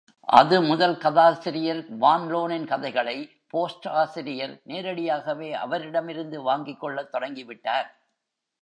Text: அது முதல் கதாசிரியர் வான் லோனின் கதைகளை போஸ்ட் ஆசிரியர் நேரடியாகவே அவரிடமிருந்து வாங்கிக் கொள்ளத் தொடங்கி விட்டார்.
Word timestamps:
அது 0.29 0.61
முதல் 0.61 0.97
கதாசிரியர் 0.97 1.81
வான் 1.97 2.27
லோனின் 2.29 2.65
கதைகளை 2.65 3.17
போஸ்ட் 3.47 3.87
ஆசிரியர் 3.87 4.61
நேரடியாகவே 4.63 5.53
அவரிடமிருந்து 5.53 6.41
வாங்கிக் 6.41 6.79
கொள்ளத் 6.79 7.11
தொடங்கி 7.11 7.43
விட்டார். 7.43 7.89